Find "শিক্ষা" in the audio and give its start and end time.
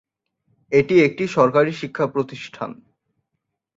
1.73-2.05